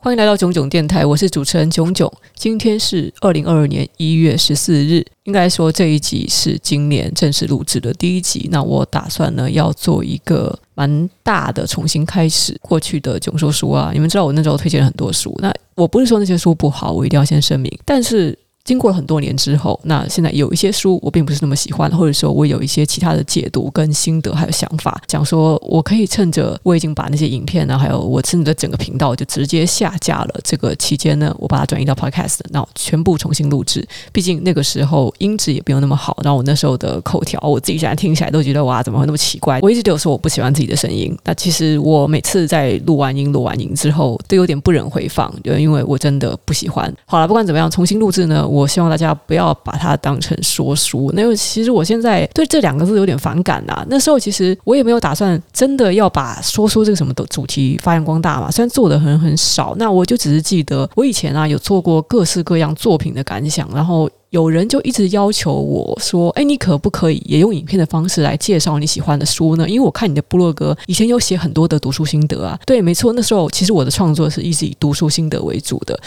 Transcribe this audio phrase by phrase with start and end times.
[0.00, 2.10] 欢迎来到囧囧电台，我是主持人囧囧。
[2.36, 8.48] 今天是二零二二年一月十四日，应该说这一集是今年正式录制的第一集。
[8.52, 12.56] 那我打算呢要做一个蛮大的重新开始。
[12.62, 18.38] 过去的囧说书啊，你们知道我那时候推荐了很多书，那我不是说那些书不好，我一定要先声明，但是。
[18.68, 30.34] 经过了很多年之后，那现在有一些书我并不是那么喜欢，或者说我有一些其他的解读跟心得还有想法，讲说我可以趁着我已经把那些影片呢，还有我甚至的整个频道就直接下架了。
[30.44, 33.82] 这个期间呢，我把它转移到 Podcast，那全部重新录制。
[34.12, 39.58] 毕竟那个时候音质也没有那么好，然后我那时候的口条，我自己现在听起来都觉得哇，怎么会那么奇怪？
[39.62, 41.16] 我一直都有说我不喜欢自己的声音。
[41.24, 46.92] 那其实我每次在录完音、录完音之后，都有点不忍回放，就因为我真的不喜欢。
[47.06, 49.48] 好了，不管怎么样，重新录制呢，我希望大家不要。
[49.64, 53.86] 把它当成说书，那其实我现在对这两个字有点反感呐、啊。
[53.90, 59.74] 那时候其实我也没有打算真的要把说书这个什么的主题发扬光大嘛，虽然做的很很少。
[59.76, 72.58] 那我就只是记得我以前啊有做过各式各样作品的感想，然后有人就一直要求我说：“哎，你可不可以也用影片的方式来介绍你喜欢的书呢？”因为我看你的部落格以前有写很多的读书心得啊。
[72.64, 75.98] 对，没错，那时候其实我的创作是一直以读书心得为主的。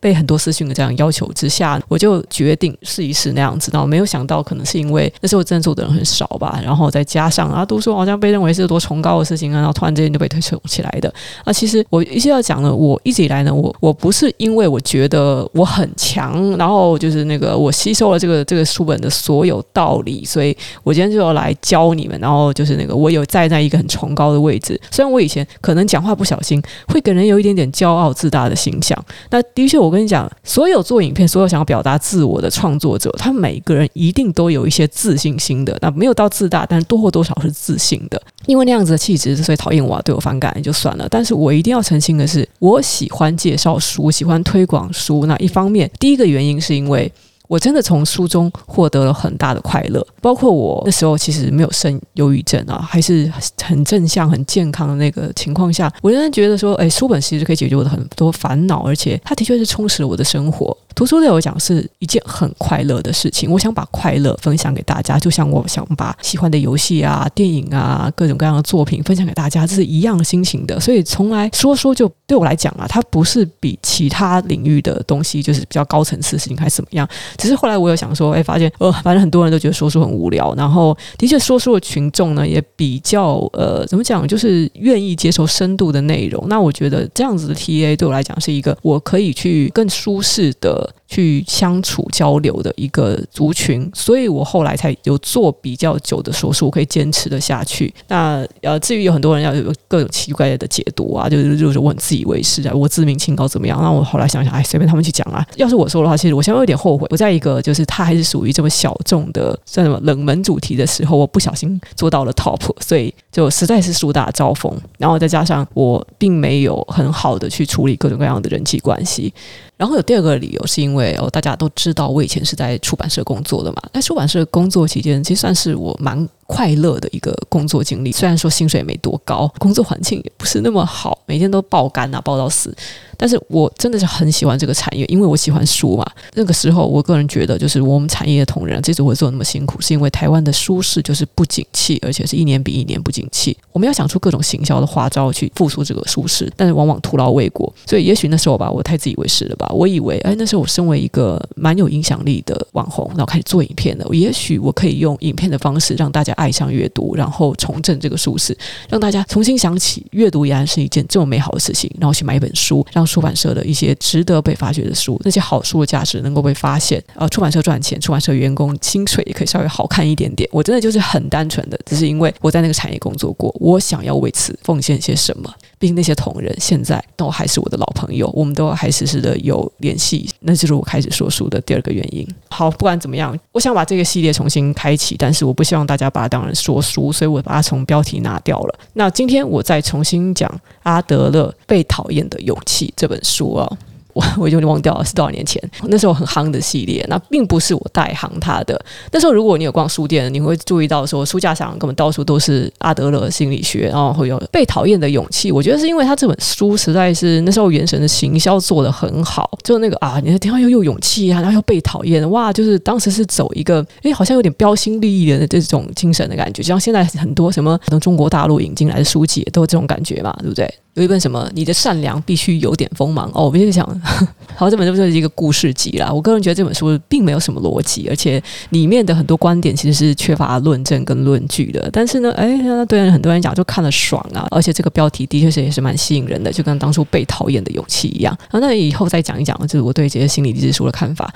[0.00, 3.70] 被很多私讯的这样要求之下，我就决定试一试那样子。
[3.72, 11.12] 然后没有想到，可能是因为那时候真的做的人很少吧，然后再加上啊，读书好像被认为是多崇高的事情啊，然后突然之间就被推崇起来的。
[11.44, 22.16] 啊，其实我一直要讲呢，我一直以来呢，我我不是因为我觉得我很强，然后就是那个我吸收了这个这个书本的所有道理，所以我今天就要来教你们。
[22.20, 29.85] 然后就是那个我有站在一个很崇高的位置，虽然我以前可能讲话不小心会给人有一点点骄傲自大的形象，那的确我。
[29.86, 35.78] 我跟你讲，所有做影片、所有想要表达自我的创作者，他们每个人一定都有一些自信心的。
[35.80, 38.20] 那没有到自大，但是多或多少是自信的。
[38.46, 41.06] 因为那样子的气质，所以讨厌我、啊、对我反感也就算了。
[41.08, 45.24] 但是我一定要澄清的是，我喜欢介绍书，喜欢推广书。
[45.26, 47.10] 那一方面，第一个原因是因为。
[47.48, 53.30] 我真的从书中获得了很大的快乐，包括我那时候其实没有生忧郁症啊，还是
[53.62, 60.76] 很正向、很健康的那个情况下，我仍然觉得说，哎，书本其实可以解决我的很多烦恼，而且它的确是充实了我的生活。
[60.96, 70.80] 读书对我讲是一件很快乐的事情，我想把快乐分享给大家，就像我想把喜欢的游戏啊、电影啊、各种各样的作品分享给大家，这是一样心情的。
[70.80, 77.06] 所以从来说书就对我来讲啊，它不是比其他领域的东西就是比较高层次的事情还是怎么样。
[77.36, 86.42] 只是后来我有想说，哎，发现呃，反正很多人都觉得说书很无聊，然后的确说书的群众呢也比较呃，怎么讲，就是愿意接受深度的内容。
[86.48, 90.85] 那我觉得这样子的 TA 对我来讲是一个我可以去更舒适的。
[91.06, 97.92] 去相处交流的一个族群，所以我后来才有做比较久的说书，可以坚持的下去。
[98.08, 103.80] 那呃，至于有很多人要有各种奇怪的解读啊，就是就是我很自以为是啊，我自命清高怎么样？
[103.82, 105.46] 那我后来想想，哎，随便他们去讲啊。
[105.56, 107.06] 要是我说的话，其实我现在有点后悔。
[107.10, 114.74] 我在一个就是他还是属于这么小众的，算什么冷门主题的时候，我不小心做到了 top，所以就实在是树大招风。
[114.96, 119.30] 然后再加上我并没有很好的去处理各种各样的人际关系。
[119.76, 128.12] 然后有第二个理由，是因为哦，大家都知道我以前是在出版社工作的嘛，在出版社工作期间，其实算是我蛮快乐的一个工作经历。
[128.12, 132.74] 虽然说薪水没多高，工作环境也不是那么好，每天都爆肝啊，爆到死。
[133.18, 136.04] 但是我真的是很喜欢这个产业，因为我喜欢书嘛。
[136.34, 143.56] 那个时候，我个人觉得，就是我们产业的同仁，这次我做那么辛苦，是因为台湾的书市就是不景气，而且是一年比一年不景气。
[143.72, 147.72] 我们要想出各种行销的花招去复苏这个书市，但是往往徒劳未果。
[147.86, 149.66] 所以，也许那时候吧，我太自以为是了吧。
[149.72, 158.56] 我以为，哎，那时候我身为一个蛮有影响力的网红，然后开始做影片的，也许我可以用影片的方式让大家爱上阅读，然后重振这个舒适，
[158.88, 170.48] 让大家重新想起阅读依然是一件这么美好的事情，然后去买一本书，让出版社的一些值得被发掘的书，那些好书的价值能够被发现，呃，出版社赚钱，出版社员工薪水也可以稍微好看一点点。
[170.52, 175.52] 我真的就是很单纯的，只是因为我在那个产业工作过，我想要为此奉献些什么。
[175.78, 182.26] 毕竟那些同仁现在都还是我的老朋友，我们都还时时的有联系，那就是我开始说书的第二个原因。
[182.48, 188.78] 好，不管怎么样，我想把这个系列重新开启，但是我不希望大家把它当成说书，所以我把它从标题拿掉了。
[188.94, 190.50] 那今天我再重新讲
[190.82, 193.78] 阿德勒《被讨厌的勇气》这本书啊。
[194.16, 198.80] 我我有点忘掉了是多少年前，那时候很夯的系列，那并不是我带行他的。
[199.12, 205.52] 那时候如果你有逛书店，你会注意到说书架上根本到处都是阿德勒心理学，然后会有被讨厌的勇气。
[205.52, 220.72] 我觉得是因为他这本书实在是那时候原神的行销做得很好，就那个啊，你的地方又有勇气啊，然后又被讨厌，哇，就是当时是走一个诶，好像有点标新立异的这种精神的感觉，就像现在很多什么从中国大陆引进来的书籍也都有这种感觉嘛，对不对？
[220.96, 223.44] 有一本什么，你的善良必须有点锋芒哦。
[223.44, 223.86] 我们就想，
[224.56, 226.10] 好，这本书就是一个故事集啦。
[226.10, 231.90] 我个人觉得这本书并没有什么逻辑，而且里面的很多观点其实是缺乏论证跟论据的。
[231.92, 238.34] 但是呢，哎，对很多人讲就看了爽啊，而且这个标题的确是也是蛮吸引人的，就跟当初被讨厌的勇气一样。
[238.48, 241.30] 啊，那以后再讲一讲，就是我对这些心理励志书的看法。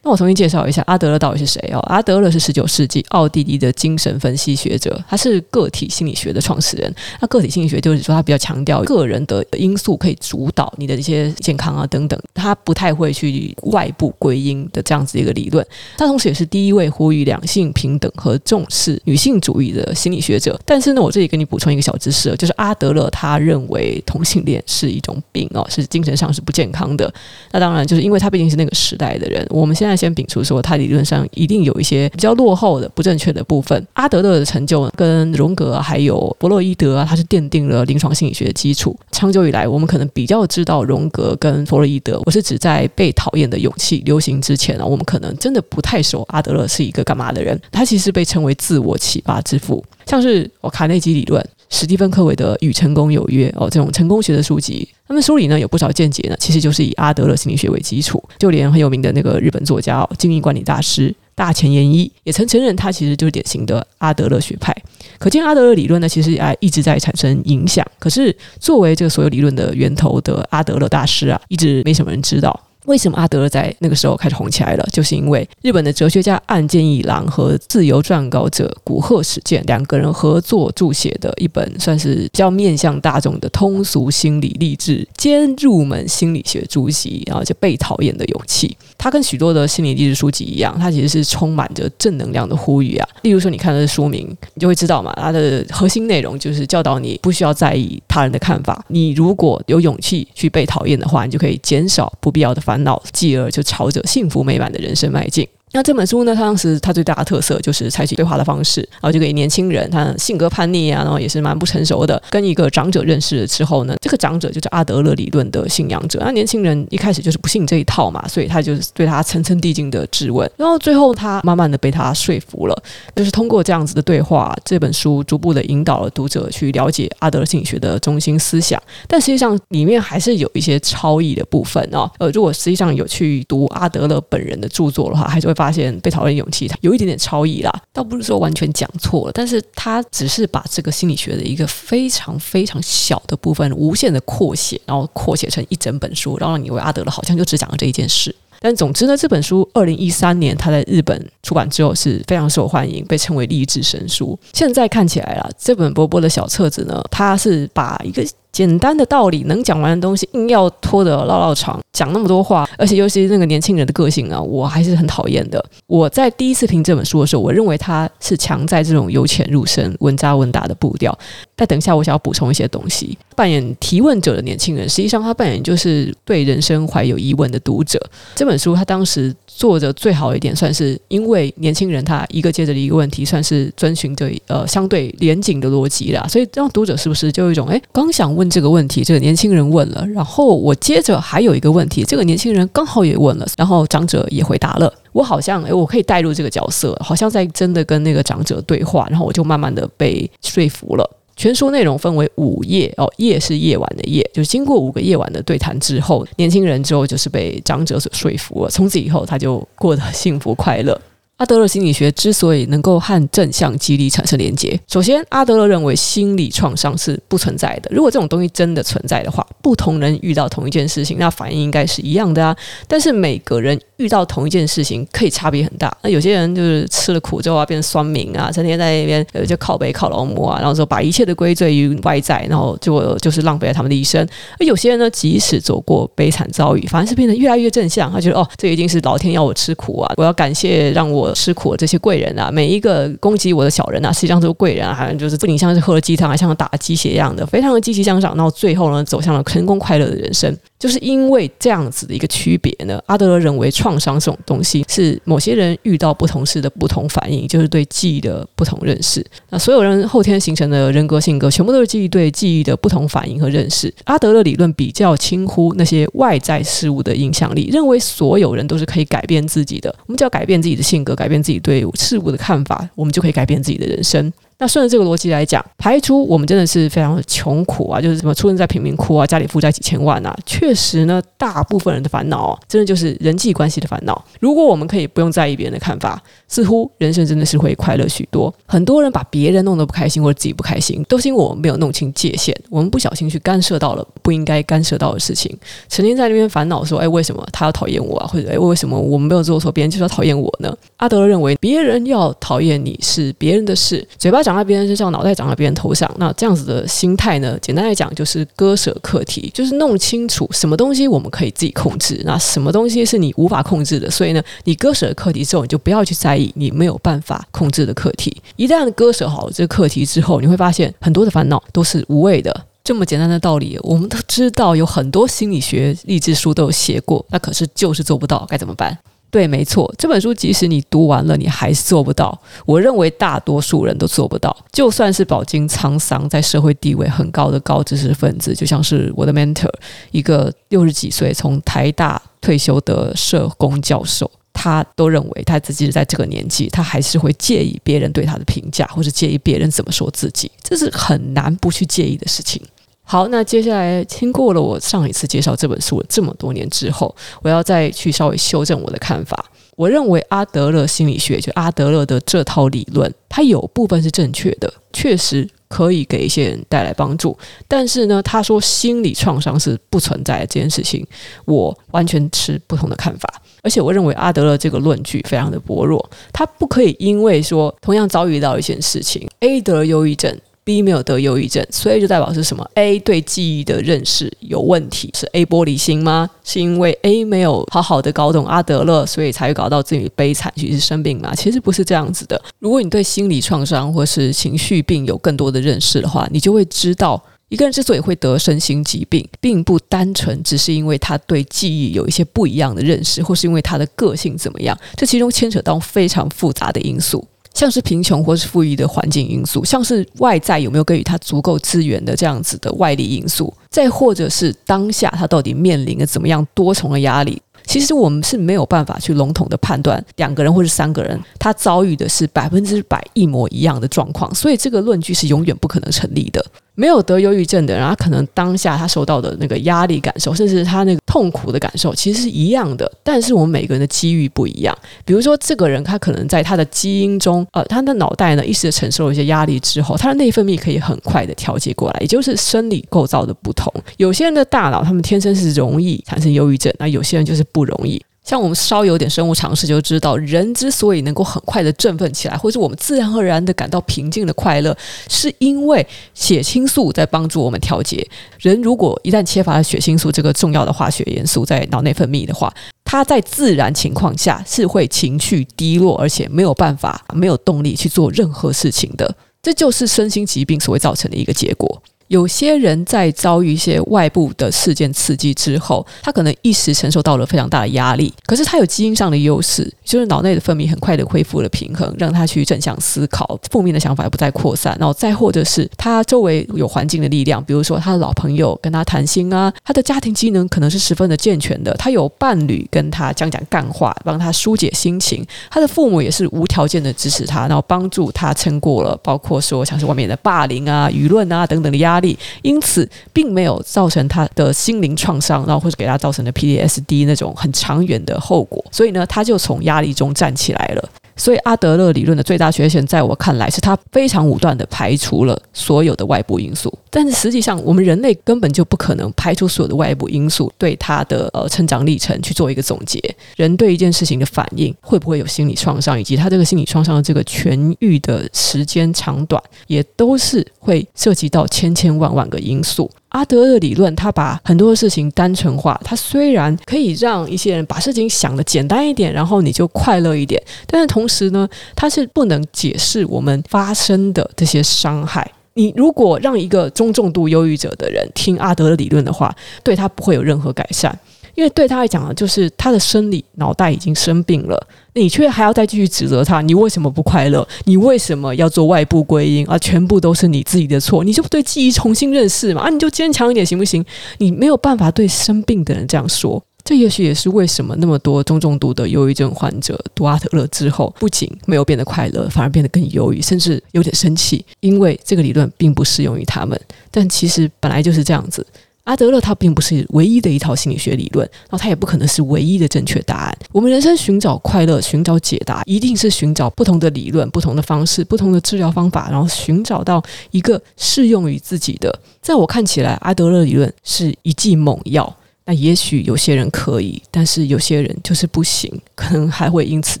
[0.02, 1.80] 那我重新介绍一下阿德勒到底是谁哦？
[1.80, 6.94] 阿德勒是十九世纪奥地利的精神分析学者，他是个体心理学的创始人。
[7.20, 15.66] 那个体心理学就是说，他比较强调个人的因素可以主导你的一些健康啊等等，他不太会去外部归因的这样子一个理论。
[15.96, 20.58] 他同时也是第一位呼吁两性平等和重视女性主义的心理学者。
[20.64, 27.12] 但是呢，我这里给你补充一个小知识，就是阿德勒他认为同性恋是一种病哦，是精神上是不健康的。
[27.50, 29.87] 那当然就是因为他毕竟是那个时代的人，我们现在。
[29.88, 33.86] 那先摒除说，他理论上一定有一些比较落后的、不正确的部分。
[33.94, 38.94] 阿德勒的成就跟荣格，还有弗洛伊德啊，他是奠定了临床心理学的基础。
[39.12, 42.20] 长久以来，我们可能比较知道荣格跟弗洛伊德。
[42.26, 47.58] 我是指在《被讨厌的勇气》流行之前啊，我们可能真的不太熟阿德勒是一个干嘛的人。
[47.72, 51.42] 他其实被称为自我启发之父，像是我卡内基理论。
[51.70, 58.22] 史蒂芬·科维的《与成功有约》哦，这种成功学的书籍，他们书里呢有不少见解呢，其实就是以阿德勒心理学为基础。
[58.38, 64.74] 就连很有名的那个日本作家哦，经营管理大师大前研一也曾承认，他其实就是典型的阿德勒学派。
[65.18, 67.86] 可见阿德勒理论呢，其实还一直在产生影响。
[67.98, 72.58] 可是作为这个所有理论的源头的阿德勒大师啊，一直没什么人知道。
[72.88, 74.88] 为什么阿德勒在那个时候开始红起来了？
[74.90, 88.74] 就是因为日本的哲学家岸见一郎和自由撰稿者古贺史健两个人合作著写的一本，算是比较面向大众的通俗心理励志兼入门心理学书籍，然后就被讨厌的勇气。
[88.98, 93.08] 它跟许多的心理励志书籍一样，它其实是充满着正能量的呼吁啊。
[93.22, 98.84] 例如说，你看它的书名，你就会知道嘛，它的核心内容就是教导你不需要在意他人的看法。
[98.88, 102.78] 你如果有勇气去被讨厌的话，你就可以减少不必要的烦。
[102.84, 105.46] 恼继而就朝着幸福美满的人生迈进。
[105.72, 116.18] 那这本书呢，它当时它最大的特色就是采取对话的方式，然后就给年轻人，他性格叛逆啊，然后也是蛮不成熟的，跟一个长者认识了之后呢，这个长者就是阿德勒理论的信仰者。
[116.24, 122.82] 那年轻人一开始就是不信这一套嘛，所以他就是对他层层递进的质问，然后最后他慢慢的被他说服了。
[123.14, 132.10] 就是通过这样子的对话，这本书逐步的引导了读者去了解阿德勒心理学的中心思想，但实际上里面还是有一些超意的部分哦。
[132.18, 135.57] 呃，如果实际上有去读阿德勒本人的著作的话，还是会。
[135.58, 148.32] 发现被讨厌勇气，他有一点点超译啦，倒不是说完全讲错了，但是他只是把这个心理学的一个非常非常小的部分无限的扩写，然后扩写成一整本书，然后你以为阿德勒好像就只讲了这一件事。
[148.60, 154.38] 但总之呢，这本书二零一三年他在日本出版之后是非常受欢迎，被称为励志神书。
[154.52, 158.24] 现在看起来啦，这本薄薄的小册子呢，它是把一个。
[158.52, 165.64] 简单的道理能讲完的东西，硬要拖得唠唠长，讲那么多话，而且尤其是那个年轻人的个性啊，我还是很讨厌的。
[165.86, 171.16] 我在第一次听这本书的时候，我认为他是强在这种由浅入深、稳扎稳打的步调。
[171.54, 173.16] 但等一下，我想要补充一些东西。
[173.34, 178.00] 扮演提问者的年轻人，实际上他扮演就是对人生怀有疑问的读者。
[178.34, 179.34] 这本书他当时。
[179.46, 201.10] 做的最好一点，算是因为年轻人他一个接着一个问题，算是遵循着呃相对严谨的逻辑啦，所以让读者是不是就有一种哎，刚想问这个问题，这个年轻人问了，然后我接着还有一个问题，这个年轻人刚好也问了，然后长者也回答了，我好像哎，我可以带入这个角色，好像在真的跟那个长者对话，然后我就慢慢的被说服了。
[201.36, 211.00] 全书内容分为五页哦，夜是夜晚的夜，就是经过五个夜晚的对谈之后，年轻人之后就是被长者所说服了，从此以后他就过得幸福快乐。
[211.38, 217.88] 阿德勒心理学之所以能够和正向激励产生连结，首先，阿德勒认为心理创伤是不存在的。
[217.94, 222.56] 如果这种东西真的存在的话，不同人遇到同一件事情，那反应应该是一样的啊。
[222.88, 225.96] 但是每个人遇到同一件事情，可以差别很大。
[226.02, 234.26] 那有些人就是吃了苦之后啊，变成酸民啊，成天在那边呃就靠北靠老母啊，然后说把一切都归罪于外在，然后就就是浪费了他们的一生。
[234.60, 241.34] 而有些人呢，即使走过悲惨遭遇，反而是变得越来越正向，他觉得哦，这一定是老天要我吃苦啊，我要感谢让我。
[241.38, 250.54] 吃苦的这些贵人啊，每一个攻击我的小人啊，实际上都是贵人啊，好像就是不仅像是喝了鸡汤，还像打鸡血一样的，非常的积极向上，然后最后呢，走向了成功快乐的人生。
[250.78, 259.24] 就是因为这样子的一个区别呢，阿德勒认为创伤这种东西是某些人遇到不同事的不同反应，就是对记忆的不同认识。
[259.50, 263.92] 那所有人后天形成的人格性格，全部都是基于对记忆的不同反应和认识。
[264.04, 269.94] 阿德勒理论比较轻忽那些外在事物的影响力，认为所有人都是可以改变自己的。
[270.06, 274.32] 我们只要改变自己的性格，改变自己对事物的看法，我们就可以改变自己的人生。
[274.58, 284.24] 那顺着这个逻辑来讲，排除我们真的是非常的穷苦啊，就是什么出生在贫民窟啊，家里负债几千万啊，确实呢，大部分人的烦恼啊，真的就是人际关系的烦恼。
[284.40, 288.52] 如果我们可以不用在意别人的看法，似乎人生真的是会快乐许多。
[288.66, 295.56] 很多人把别人弄得不开心或者自己不开心，都是因为我们没有弄清界限，我们不小心去干涉到了不应该干涉到的事情，
[295.88, 298.26] 曾经在那边烦恼说，哎，为什么他要讨厌我啊？
[298.26, 300.76] 或者哎，为什么我们没有做错，别人就是要讨厌我呢？
[300.96, 306.10] 阿德勒认为，别人要讨厌你是别人的事，嘴巴长在别人身上，脑袋长在别人头上。
[306.16, 314.10] 那这样子的心态呢，简单来讲就是割舍课题，就是弄清楚什么东西我们可以自己控制，那什么东西是你无法控制的。
[314.10, 318.34] 所以呢，你割舍课题之后，你就不要去在意你没有办法控制的课题。
[318.56, 322.64] 一旦割舍好这个课题之后，你会发现很多的烦恼都是无谓的。
[322.82, 328.96] 这么简单的道理，我们都知道，有很多心理学励志书都有写过，那可是就是做不到，该怎么办？
[329.30, 332.40] 对，没错，这本书即使你读完了，你还是做不到。
[332.64, 339.70] 我认为大多数人都做不到，就算是饱经沧桑、在社会地位很高的高知识分子，就像是我的 mentor，
[340.12, 352.62] 一个六十几岁从台大退休的社工教授，他都认为他自己在这个年纪，他还是会介意别人对他的评价，或者介意别人怎么说自己，这是很难不去介意的事情。
[353.10, 359.46] 好，那接下来经过了我上一次介绍这本书这么多年之后，我要再去稍微修正我的看法。
[359.76, 367.34] 我认为阿德勒心理学，就阿德勒的这套理论，它有部分是正确的，确实可以给一些人带来帮助。
[367.66, 371.06] 但是呢，他说心理创伤是不存在的这件事情，
[371.46, 373.40] 我完全持不同的看法。
[373.62, 380.38] 而且我认为阿德勒这个论据非常的薄弱，他不可以因为说同样遭遇到一件事情，A 得忧郁症。
[380.68, 386.28] B 没有得忧郁症，所以就代表是什么？A 对记忆的认识有问题，是 A 玻璃心吗？
[386.44, 391.34] 是因为 A 没有好好的搞懂阿德勒，所以才会搞到自己悲惨，其实是生病吗？
[391.34, 392.38] 其实不是这样子的。
[392.58, 407.26] 如果你对心理创伤或是情绪病有更多的认识的话，你就会知道，一个人之所以会得身心疾病，并不单纯只是因为他对记忆有一些不一样的认识，或是因为他的个性怎么样，这其中牵扯到非常复杂的因素。
[407.58, 426.46] 像是贫穷或是富裕的环境因素，像是外在有没有给予他足够资源的这样子的外力因素，再或者是当下他到底面临了怎么样多重的压力，其实我们是没有办法去笼统的判断两个人或是三个人他遭遇的是百分之百一模一样的状况，所以这个论据是永远不可能成立的。
[426.78, 432.88] 没有得忧郁症的人，他可能当下他受到的那个压力感受，甚至他那个痛苦的感受，其实是一样的。
[433.02, 434.78] 但是我们每个人的机遇不一样。
[435.04, 443.72] 比如说，这个人他可能在他的基因中，呃，他的脑袋呢一时承受了一些压力之后，他的内分泌可以很快的调节过来，也就是生理构造的不同。
[443.96, 448.00] 有些人的大脑，他们天生是容易产生忧郁症，那有些人就是不容易。
[448.28, 454.76] 像我们稍有点生物常识就知道，人之所以能够很快的振奋起来，或者我们自然而然的感到平静的快乐，
[455.08, 458.06] 是因为血清素在帮助我们调节。
[458.38, 462.52] 人如果一旦缺乏了血清素这个重要的化学元素在脑内分泌的话，
[462.84, 469.16] 它在自然情况下是会情绪低落，而且没有办法、没有动力去做任何事情的。
[469.40, 471.82] 这就是身心疾病所会造成的一个结果。
[472.08, 484.76] 有些人在遭遇一些外部的事件刺激之后，他可能一时承受到了非常大的压力，可是他有基因上的优势，就是脑内的分泌很快的恢复了平衡，让他去正向思考，负面的想法也不再扩散。
[484.80, 502.08] 然后再或者是他周围有环境的力量，比如说他的老朋友跟他谈心啊，他的家庭机能可能是十分的健全的，他有伴侣跟他讲讲干话，帮他疏解心情，他的父母也是无条件的支持他，然后帮助他撑过了，包括说像是外面的霸凌啊、舆论啊等等的压力力。
[502.08, 510.88] 力，因此并没有造成他的心灵创伤，然后或者给他造成的 PTSD 那种很长远的后果，所以呢，他就从压力中站起来了。
[511.16, 516.72] 所以阿德勒理论的最大缺陷，在我看来，是他非常武断地排除了所有的外部因素。
[516.90, 523.02] 但是实际上，我们人类根本就不可能排除所有的外部因素，对他的呃成长历程去做一个总结。
[523.34, 532.90] 人对一件事情的反应，会不会有心理创伤，以及他这个心理创伤的这个痊愈的时间长短，也都是会涉及到千千万万个因素。
[533.08, 535.80] 阿德勒理论，他把很多的事情单纯化。
[535.82, 545.32] 他虽然可以让一些人把事情想得简单一点，然后你就快乐一点，但是同时呢，他是不能解释我们发生的这些伤害。
[545.54, 549.34] 你如果让一个中重度忧郁者的人听阿德勒理论的话，
[549.64, 550.96] 对他不会有任何改善。
[551.38, 554.60] 因为对他来讲呢，就是他的生理脑袋已经生病了，
[554.94, 557.46] 你却还要再继续指责他，你为什么不快乐？
[557.62, 559.46] 你为什么要做外部归因？
[559.46, 562.62] 啊，全部都是你自己的错，你就对记忆重新认识嘛？
[562.62, 563.84] 啊，你就坚强一点行不行？
[564.18, 566.42] 你没有办法对生病的人这样说。
[566.64, 576.60] 这也许也是为什么那么多中重度的忧郁症患者读阿德勒之后，不仅没有变得快乐，反而变得更忧郁，甚至有点生气，因为这个理论并不适用于他们。
[576.90, 578.44] 但其实本来就是这样子。
[578.88, 583.38] 阿德勒他并不是唯一的一套心理学理论，然后他也不可能是唯一的正确答案。
[583.52, 591.94] 我们人生寻找快乐、寻找解答，一定是寻找不同的理论、不同的方式、不同的治疗方法，然后寻找到一个适用于自己的。
[592.22, 595.14] 在我看起来，阿德勒理论是一剂猛药。
[595.44, 600.00] 那也许有些人可以，但是有些人就是不行，可能还会因此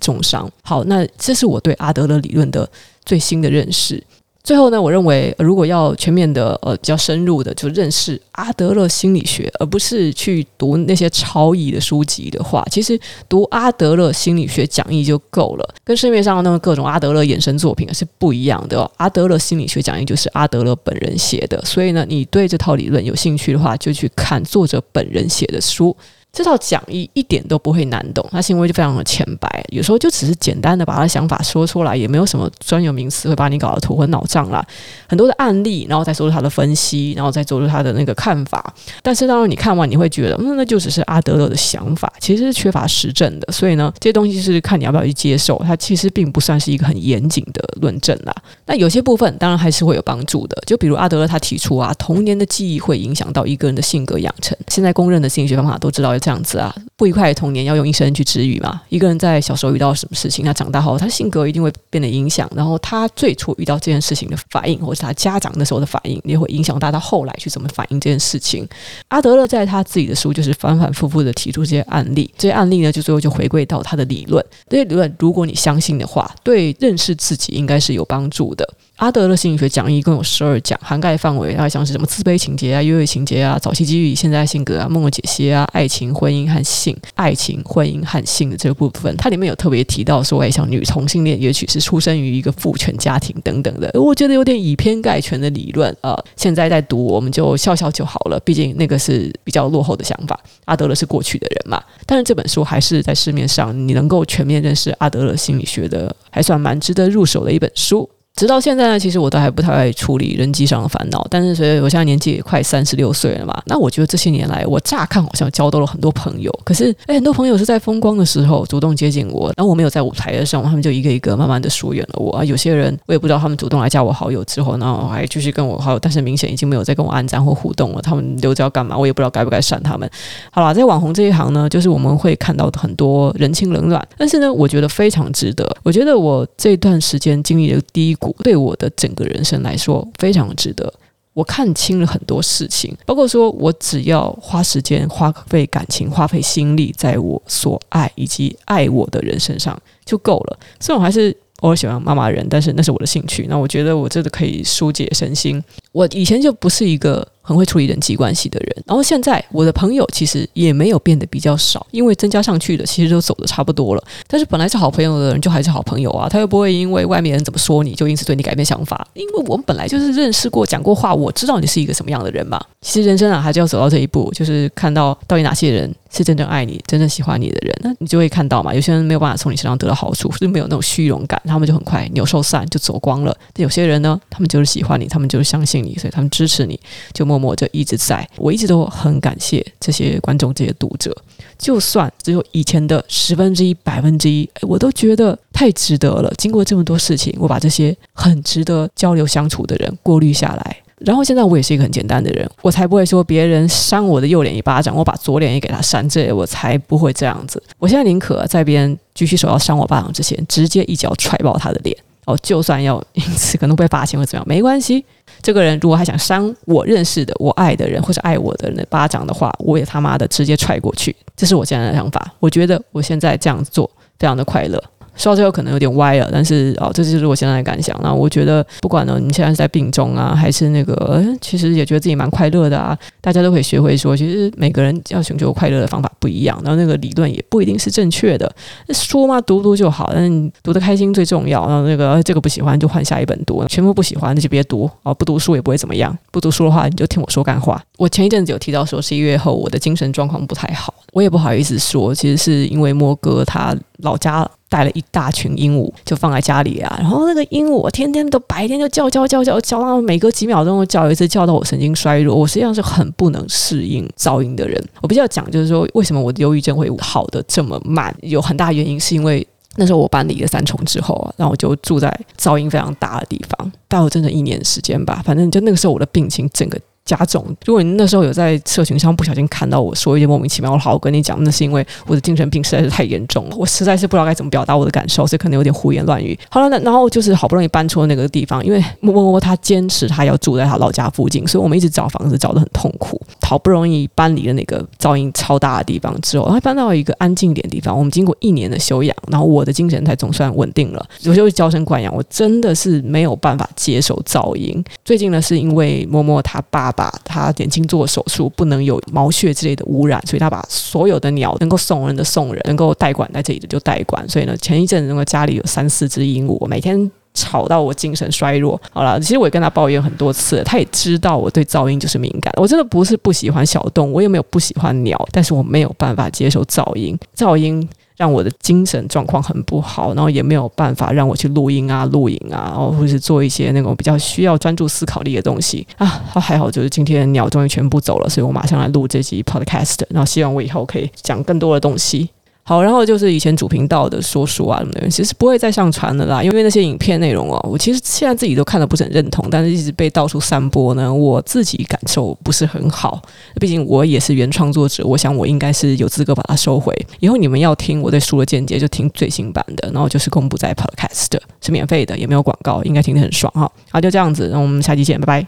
[0.00, 0.48] 重伤。
[0.62, 2.68] 好，那这是我对阿德勒理论的
[3.04, 4.00] 最新的认识。
[4.46, 12.96] 最后呢，我认为如果要全面的呃比较深入的就认识阿德勒心理学，而不是去读那些超译的书籍的话，其实
[13.28, 18.88] 读阿德勒心理学讲义就够了，跟市面上那么各种阿德勒衍生作品是不一样的。
[18.98, 25.96] 阿德勒心理学讲义就是阿德勒本人写的，所以呢，你对这套理论有兴趣的话，就去看作者本人写的书。
[26.36, 34.62] 这套讲义一点都不会难懂，他行为就非常的浅白，有时候就只是简单的把他的想法说出来，也没有什么专有名词会把你搞得头昏脑胀啦。
[35.08, 38.70] 很多的案例，然后再说出他的分析，然后再做出他的那个看法。
[39.02, 43.50] 但是当然你看完你会觉得，嗯，那就只是阿德勒的想法，其实是缺乏实证的。
[43.50, 48.34] 所以呢，这些东西是看你要不要去接受，它其实并不算是一个很严谨的论证啦。
[48.66, 54.54] 那有些部分当然还是会有帮助的，就比如阿德勒他提出啊，童年的记忆会影响到一个人的性格养成。
[54.68, 56.74] 现在公认的心理学方法都知道要这样子啊。
[56.96, 58.82] 不愉快的童年要用一生去治愈嘛？
[58.88, 68.66] 一个人在小时候遇到什么事情，他长大后他性格一定会变得影响，然后他最初遇到这件事情的反应，或是他家长那时候的反应，也会影响到他后来去怎么反应这件事情。
[69.06, 74.44] 阿德勒在他自己的书就是反反复复的提出这些案例，这些案例呢，就最后就回归到他的理论。
[74.68, 78.66] 这些理论如果你相信的话，对认识自己应该是有帮助的。
[78.96, 96.24] 阿德勒心理学讲义共有十二讲，涵盖范围大概像是什么自卑情节啊、优越情节啊、早期机遇、现在性格啊、梦的解析啊、爱情、婚姻和性、爱情、婚姻和性的这个部分，它里面有特别提到说，哎，像女同性恋，也许是出生于一个父权家庭等等的，我觉得有点以偏概全的理论啊、呃。
[96.34, 100.40] 现在在读，我们就笑笑就好了，毕竟那个是比较落后的想法。
[100.64, 108.08] 阿德勒是过去的人嘛，但是这本书还是在市面上，你能够全面认识阿德勒心理学的，还算蛮值得入手的一本书。
[108.36, 111.26] 直到现在呢，其实我都还不太爱处理人际上的烦恼。
[111.30, 116.52] 但是，随着我现在年纪也快三十六岁了嘛，那我觉得这些年来，我乍看好像交到了很多朋友。
[116.62, 122.36] 可是，诶，很多朋友是在风光的时候主动接近我，然后我没有在舞台上，他们就一个一个慢慢的疏远了我。
[122.36, 128.02] 啊，有些人我也不知道他们主动来加我好友之后，然后还继续跟我好友，但是明显已经没有再跟我按赞或互动了。
[128.02, 128.98] 他们留着要干嘛？
[128.98, 130.06] 我也不知道该不该删他们。
[130.52, 135.66] 好啦，在网红这一行呢，就是我们会看到很多人情冷暖，但是呢，我觉得非常值得。
[135.82, 138.90] 我觉得我这段时间经历的低谷，对我的。
[138.96, 140.92] 整个人生来说非常值得。
[141.34, 150.58] 我看清了很多事情，包括说我只要花时间、花费感情、花费心力在我所爱以及爱我的人身上就够了。
[150.80, 153.46] 虽然我还是偶尔喜欢骂骂人，但是那是我的兴趣。
[153.50, 155.62] 那我觉得我真的可以疏解身心。
[155.92, 157.26] 我以前就不是一个。
[157.46, 164.02] 很会处理人际关系的人，然后现在我的朋友其实也没有变得比较少，因为增加上去的其实都走得差不多了。
[164.26, 172.60] 但是本来是好朋友的人就还是好朋友啊，他又不会因为外面人怎么说你就因此对你改变想法，因为我们本来就是认识过、讲过话，我知道你是一个什么样的人嘛。
[172.80, 178.74] 其实人生啊，还是要走到这一步，就是看到到底哪些人是真正爱你、真正喜欢你的人，那你就会看到嘛。
[178.74, 183.36] 有些人没有办法从你身上得到好处，是没有那种虚荣感，他们就很快鸟兽散就走光了。
[183.52, 186.78] 但有些人呢，他们就是喜欢你，他们就是相信你，所以他们支持你，
[187.12, 188.28] 就默默就一直在。
[188.36, 191.16] 我一直都很感谢这些观众、这些读者，
[191.58, 196.32] 就算只有以前的十分之一、百分之一，我都觉得太值得了。
[196.36, 207.62] 经过这么多事情，我把这些很值得交流相处的人过滤下来，然后现在我也是一个很简单的人，我才不会说别人扇我的右脸一巴掌，我把左脸也给他扇，这我才不会这样子。
[207.78, 211.96] 我现在宁可在别人举起手要扇我巴掌之前，直接一脚踹爆他的脸。
[212.26, 215.04] 哦，就算要因 此可能被发现或怎么样，没关系。
[215.46, 221.14] 这个人如果还想扇我认识的、我爱的人或者爱我的人的巴掌的话，我也他妈的直接踹过去。
[221.36, 222.34] 这是我现在的想法。
[222.40, 224.82] 我觉得我现在这样做非常的快乐。
[225.16, 227.98] 说到最后可能有点歪了，但是哦，这就是我现在的感想。
[228.02, 232.96] 那我觉得不管呢，你现在是在病中啊，还是那个，其实也觉得自己蛮快乐的啊。
[233.20, 238.50] 大家都可以学会说，其实每个人要寻求快乐的方法不一样，然后那个理论也不一定是正确的。
[238.90, 241.66] 书嘛，读读就好，但是你读得开心最重要。
[241.66, 245.14] 然后那个这个不喜欢就换下一本读，全部不喜欢那就别读哦。
[245.14, 247.82] 不读书也不会怎么样，不读书的话你就听我说干话。
[247.96, 253.74] 我前一阵子有提到说，十一月后我的精神状况不太好，我也不好意思说，其实是因为莫哥他。
[254.00, 256.96] 老家带了一大群鹦鹉，就放在家里啊。
[257.00, 262.34] 然后那个鹦鹉天天都白天就叫叫叫叫叫，到每隔几秒钟都叫一次，叫到我神经衰弱。
[262.36, 264.82] 我实际上是很不能适应噪音的人。
[265.00, 268.14] 我比较讲就是说，为什么我的忧郁症会好的这么慢？
[268.22, 275.22] 有很大原因是因为那时候我搬离了三重之后啊，然后我就住在噪音非常大的地方，大概整整一年时间吧。
[275.24, 276.78] 反正就那个时候我的病情整个。
[277.06, 277.42] 加重。
[277.64, 286.38] 如果你那时候有在社群上不小心看到我说一些莫名其妙，我好好跟你讲，那是因为我的精神病实在是太严重了，我实在是不知道该怎么表达我的感受，所以可能有点胡言乱语。
[286.50, 293.20] 好了，那然后就是好不容易搬出了那个地方，因为默默他坚持他要住在他老家附近，所以我们一直找房子找得很痛苦。
[293.42, 297.96] 好不容易搬离了那个噪音超大的地方之后，他搬到一个安静点的地方。
[297.96, 301.06] 我们经过一年的休养，然后我的精神才总算稳定了。
[301.26, 304.82] 我就娇生惯养，我真的是没有办法接受噪音。
[305.04, 307.86] 最近呢，是因为默默他爸把他眼睛。
[307.86, 314.28] 做手术不能有毛屑之类的污染，所以他把所有的鸟能够送人的送人，能够代管在这里的就代管。
[314.28, 318.80] 所以呢，前一阵子那个家里有三四只鹦鹉，我每天吵到我精神衰弱。
[318.90, 322.52] 好了，其实我也跟他抱怨很多次，他也知道我对噪音就是敏感。
[322.56, 327.88] 我真的不是不喜欢小动物，我也没有不喜欢鸟，但是我没有办法接受噪音，噪音。
[328.16, 336.06] 让我的精神状况很不好，然后也没有办法让我去录音啊、录影啊，然后或是做一些那种比较需要专注思考力的东西啊。
[336.34, 342.30] 还好，就是今天鸟终于全部走了，所以我马上来录这集 podcast，然后希望我以后可以讲更多的东西。
[342.68, 353.22] 好，然后就是以前主频道的说书啊什么的，其实不会再上传了啦，因为那些影片内容哦，我其实现在自己都看得不是很认同，但是一直被到处散播呢，我自己感受不是很好。
[353.60, 356.92] 毕竟我也是原创作者，我想我应该是有资格把它收回。
[357.20, 363.70] 以后你们要听我对书的见解，就听最新版的，然后就是公布在 Podcast，是免费的，也没有广告，应该听得很爽哈。
[363.92, 365.46] 好，就这样子，那我们下期见，拜拜。